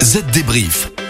[0.00, 1.01] Z débrief.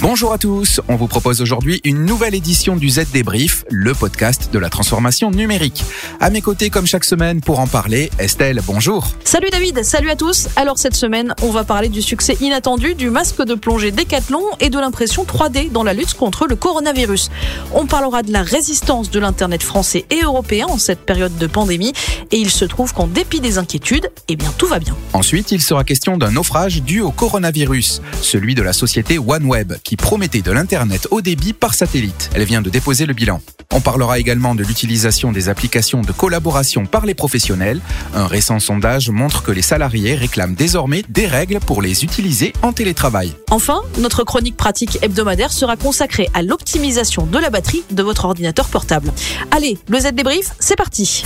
[0.00, 4.48] Bonjour à tous, on vous propose aujourd'hui une nouvelle édition du Z Débrief, le podcast
[4.52, 5.82] de la transformation numérique.
[6.20, 9.08] À mes côtés, comme chaque semaine, pour en parler, Estelle, bonjour.
[9.24, 10.48] Salut David, salut à tous.
[10.54, 14.70] Alors cette semaine, on va parler du succès inattendu du masque de plongée Decathlon et
[14.70, 17.32] de l'impression 3D dans la lutte contre le coronavirus.
[17.74, 21.92] On parlera de la résistance de l'Internet français et européen en cette période de pandémie
[22.30, 24.96] et il se trouve qu'en dépit des inquiétudes, eh bien tout va bien.
[25.12, 29.96] Ensuite, il sera question d'un naufrage dû au coronavirus, celui de la société OneWeb qui
[29.96, 32.28] promettait de l'Internet au débit par satellite.
[32.34, 33.40] Elle vient de déposer le bilan.
[33.72, 37.80] On parlera également de l'utilisation des applications de collaboration par les professionnels.
[38.14, 42.74] Un récent sondage montre que les salariés réclament désormais des règles pour les utiliser en
[42.74, 43.32] télétravail.
[43.50, 48.68] Enfin, notre chronique pratique hebdomadaire sera consacrée à l'optimisation de la batterie de votre ordinateur
[48.68, 49.10] portable.
[49.52, 51.24] Allez, le Z débrief, c'est parti.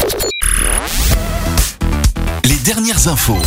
[2.44, 3.42] Les dernières infos.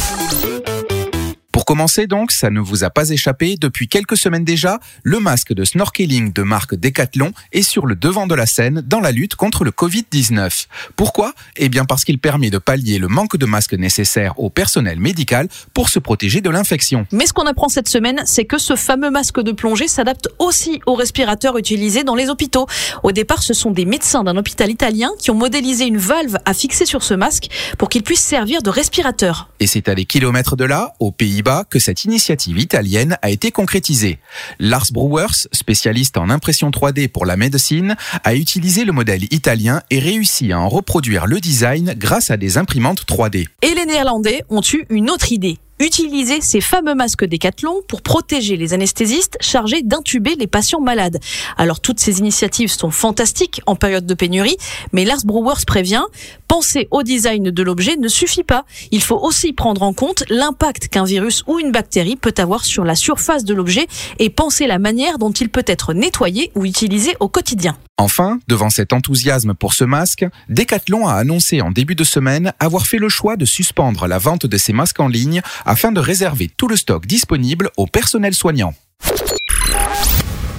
[1.65, 5.51] Pour commencer donc, ça ne vous a pas échappé, depuis quelques semaines déjà, le masque
[5.51, 9.33] de snorkeling de marque Decathlon est sur le devant de la scène dans la lutte
[9.33, 10.67] contre le Covid-19.
[10.95, 11.33] Pourquoi?
[11.57, 15.47] Eh bien parce qu'il permet de pallier le manque de masques nécessaires au personnel médical
[15.73, 17.07] pour se protéger de l'infection.
[17.11, 20.81] Mais ce qu'on apprend cette semaine, c'est que ce fameux masque de plongée s'adapte aussi
[20.85, 22.67] aux respirateurs utilisés dans les hôpitaux.
[23.01, 26.53] Au départ, ce sont des médecins d'un hôpital italien qui ont modélisé une valve à
[26.53, 27.47] fixer sur ce masque
[27.79, 29.49] pour qu'il puisse servir de respirateur.
[29.59, 33.51] Et c'est à des kilomètres de là, aux Pays-Bas, que cette initiative italienne a été
[33.51, 34.19] concrétisée.
[34.59, 39.99] Lars Brewers, spécialiste en impression 3D pour la médecine, a utilisé le modèle italien et
[39.99, 43.47] réussi à en reproduire le design grâce à des imprimantes 3D.
[43.61, 48.57] Et les Néerlandais ont eu une autre idée utiliser ces fameux masques Décathlon pour protéger
[48.57, 51.19] les anesthésistes chargés d'intuber les patients malades.
[51.57, 54.57] Alors toutes ces initiatives sont fantastiques en période de pénurie,
[54.93, 56.03] mais Lars Brewers prévient,
[56.47, 58.65] penser au design de l'objet ne suffit pas.
[58.91, 62.83] Il faut aussi prendre en compte l'impact qu'un virus ou une bactérie peut avoir sur
[62.83, 63.87] la surface de l'objet
[64.19, 67.77] et penser la manière dont il peut être nettoyé ou utilisé au quotidien.
[67.97, 72.87] Enfin, devant cet enthousiasme pour ce masque, Decathlon a annoncé en début de semaine avoir
[72.87, 76.49] fait le choix de suspendre la vente de ces masques en ligne afin de réserver
[76.49, 78.73] tout le stock disponible au personnel soignant.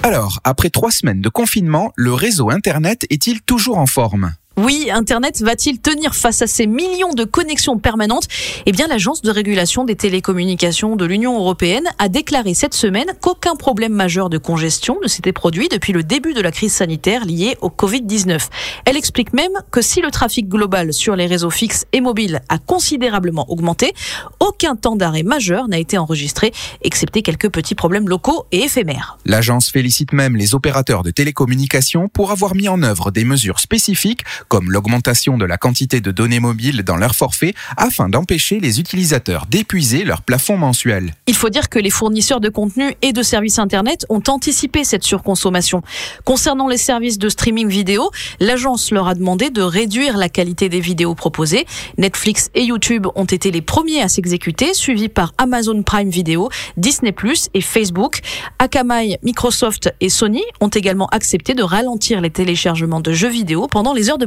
[0.02, 4.32] Alors, après trois semaines de confinement, le réseau Internet est-il toujours en forme?
[4.58, 8.26] Oui, Internet va-t-il tenir face à ces millions de connexions permanentes?
[8.64, 13.54] Eh bien, l'Agence de régulation des télécommunications de l'Union européenne a déclaré cette semaine qu'aucun
[13.54, 17.58] problème majeur de congestion ne s'était produit depuis le début de la crise sanitaire liée
[17.60, 18.48] au Covid-19.
[18.86, 22.56] Elle explique même que si le trafic global sur les réseaux fixes et mobiles a
[22.56, 23.92] considérablement augmenté,
[24.40, 29.18] aucun temps d'arrêt majeur n'a été enregistré, excepté quelques petits problèmes locaux et éphémères.
[29.26, 34.22] L'agence félicite même les opérateurs de télécommunications pour avoir mis en œuvre des mesures spécifiques
[34.48, 39.46] comme l'augmentation de la quantité de données mobiles dans leur forfait afin d'empêcher les utilisateurs
[39.46, 41.14] d'épuiser leur plafond mensuel.
[41.26, 45.04] Il faut dire que les fournisseurs de contenu et de services Internet ont anticipé cette
[45.04, 45.82] surconsommation.
[46.24, 50.80] Concernant les services de streaming vidéo, l'agence leur a demandé de réduire la qualité des
[50.80, 51.66] vidéos proposées.
[51.98, 57.14] Netflix et YouTube ont été les premiers à s'exécuter, suivis par Amazon Prime Video, Disney
[57.54, 58.20] et Facebook.
[58.58, 63.94] Akamai, Microsoft et Sony ont également accepté de ralentir les téléchargements de jeux vidéo pendant
[63.94, 64.26] les heures de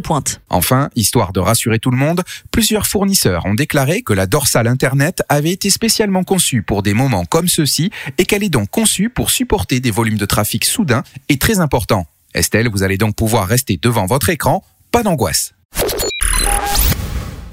[0.50, 5.24] Enfin, histoire de rassurer tout le monde, plusieurs fournisseurs ont déclaré que la dorsale Internet
[5.30, 9.30] avait été spécialement conçue pour des moments comme ceux-ci et qu'elle est donc conçue pour
[9.30, 12.08] supporter des volumes de trafic soudains et très importants.
[12.34, 15.54] Estelle, vous allez donc pouvoir rester devant votre écran, pas d'angoisse.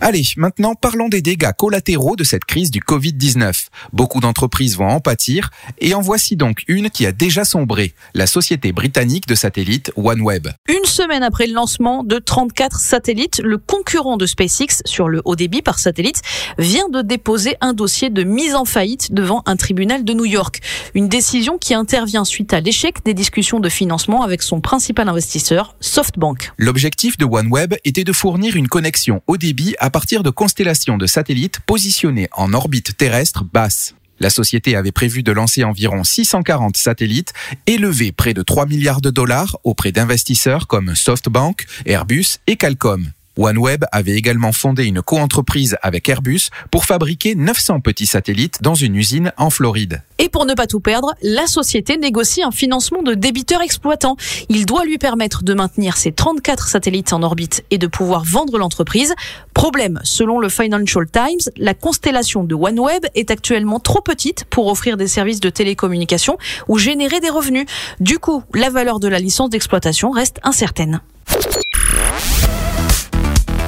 [0.03, 3.69] Allez, maintenant parlons des dégâts collatéraux de cette crise du Covid-19.
[3.95, 5.49] Beaucoup d'entreprises vont en pâtir
[5.79, 10.49] et en voici donc une qui a déjà sombré, la société britannique de satellites OneWeb.
[10.69, 15.35] Une semaine après le lancement de 34 satellites, le concurrent de SpaceX sur le haut
[15.35, 16.21] débit par satellite
[16.59, 20.61] vient de déposer un dossier de mise en faillite devant un tribunal de New York.
[20.95, 25.75] Une décision qui intervient suite à l'échec des discussions de financement avec son principal investisseur,
[25.81, 26.53] SoftBank.
[26.59, 31.07] L'objectif de OneWeb était de fournir une connexion haut débit à partir de constellations de
[31.07, 33.95] satellites positionnés en orbite terrestre basse.
[34.19, 37.33] La société avait prévu de lancer environ 640 satellites
[37.67, 43.11] et lever près de 3 milliards de dollars auprès d'investisseurs comme SoftBank, Airbus et Qualcomm.
[43.37, 48.97] OneWeb avait également fondé une coentreprise avec Airbus pour fabriquer 900 petits satellites dans une
[48.97, 50.03] usine en Floride.
[50.19, 54.17] Et pour ne pas tout perdre, la société négocie un financement de débiteurs exploitants.
[54.49, 58.57] Il doit lui permettre de maintenir ses 34 satellites en orbite et de pouvoir vendre
[58.57, 59.15] l'entreprise.
[59.53, 64.97] Problème, selon le Financial Times, la constellation de OneWeb est actuellement trop petite pour offrir
[64.97, 67.67] des services de télécommunication ou générer des revenus.
[68.01, 71.01] Du coup, la valeur de la licence d'exploitation reste incertaine.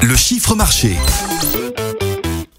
[0.01, 0.97] Le chiffre marché.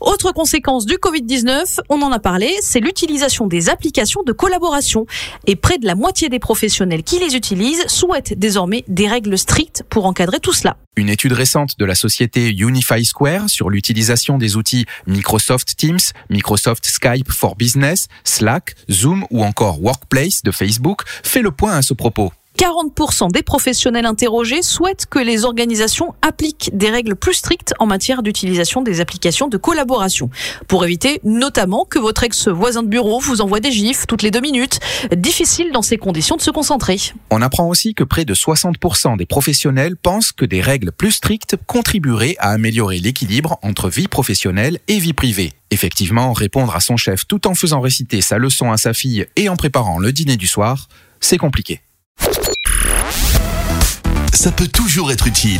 [0.01, 5.05] Autre conséquence du Covid-19, on en a parlé, c'est l'utilisation des applications de collaboration.
[5.47, 9.83] Et près de la moitié des professionnels qui les utilisent souhaitent désormais des règles strictes
[9.89, 10.75] pour encadrer tout cela.
[10.97, 15.99] Une étude récente de la société Unify Square sur l'utilisation des outils Microsoft Teams,
[16.29, 21.81] Microsoft Skype for Business, Slack, Zoom ou encore Workplace de Facebook fait le point à
[21.81, 22.33] ce propos.
[22.59, 28.21] 40% des professionnels interrogés souhaitent que les organisations appliquent des règles plus strictes en matière
[28.21, 30.29] d'utilisation des applications de collaboration,
[30.67, 34.41] pour éviter notamment que votre ex-voisin de bureau vous envoie des gifs toutes les deux
[34.41, 34.81] minutes.
[35.15, 36.97] Difficile dans ces conditions de se concentrer.
[37.29, 41.55] On apprend aussi que près de 60% des professionnels pensent que des règles plus strictes
[41.65, 45.53] contribueraient à améliorer l'équilibre entre vie professionnelle et vie privée.
[45.71, 49.47] Effectivement, répondre à son chef tout en faisant réciter sa leçon à sa fille et
[49.47, 50.89] en préparant le dîner du soir,
[51.21, 51.79] c'est compliqué
[54.39, 55.59] ça peut toujours être utile.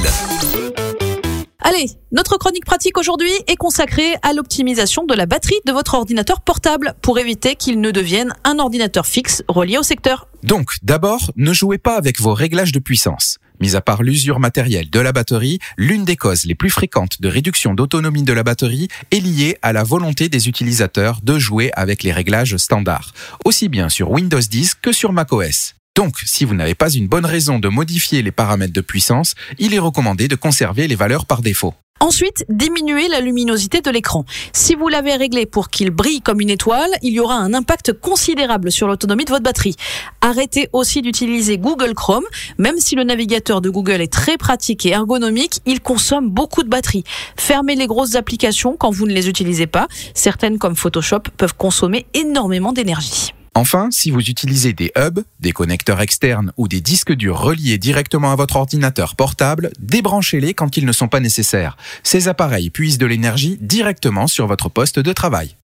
[1.60, 6.40] Allez, notre chronique pratique aujourd'hui est consacrée à l'optimisation de la batterie de votre ordinateur
[6.40, 10.30] portable pour éviter qu'il ne devienne un ordinateur fixe relié au secteur.
[10.44, 13.38] Donc, d'abord, ne jouez pas avec vos réglages de puissance.
[13.60, 17.28] Mis à part l'usure matérielle de la batterie, l'une des causes les plus fréquentes de
[17.28, 22.04] réduction d'autonomie de la batterie est liée à la volonté des utilisateurs de jouer avec
[22.04, 23.12] les réglages standards,
[23.44, 25.76] aussi bien sur Windows 10 que sur macOS.
[25.96, 29.74] Donc, si vous n'avez pas une bonne raison de modifier les paramètres de puissance, il
[29.74, 31.74] est recommandé de conserver les valeurs par défaut.
[32.02, 34.24] Ensuite, diminuez la luminosité de l'écran.
[34.54, 37.92] Si vous l'avez réglé pour qu'il brille comme une étoile, il y aura un impact
[37.92, 39.76] considérable sur l'autonomie de votre batterie.
[40.22, 42.24] Arrêtez aussi d'utiliser Google Chrome.
[42.58, 46.70] Même si le navigateur de Google est très pratique et ergonomique, il consomme beaucoup de
[46.70, 47.04] batterie.
[47.36, 49.90] Fermez les grosses applications quand vous ne les utilisez pas.
[50.14, 53.34] Certaines comme Photoshop peuvent consommer énormément d'énergie.
[53.60, 58.32] Enfin, si vous utilisez des hubs, des connecteurs externes ou des disques durs reliés directement
[58.32, 61.76] à votre ordinateur portable, débranchez-les quand ils ne sont pas nécessaires.
[62.02, 65.58] Ces appareils puisent de l'énergie directement sur votre poste de travail.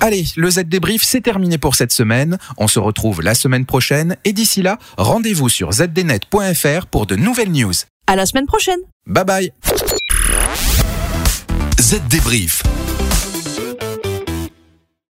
[0.00, 2.38] Allez, le Z débrief, c'est terminé pour cette semaine.
[2.56, 7.52] On se retrouve la semaine prochaine et d'ici là, rendez-vous sur zdnet.fr pour de nouvelles
[7.52, 7.74] news.
[8.06, 8.80] À la semaine prochaine.
[9.06, 9.52] Bye bye.
[11.78, 12.62] Z débrief